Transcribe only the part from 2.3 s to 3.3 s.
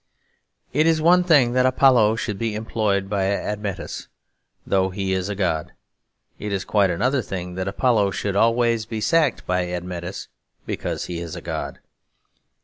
be employed by